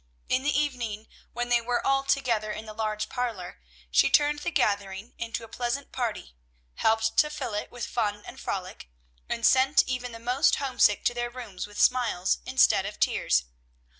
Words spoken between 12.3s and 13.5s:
instead of tears.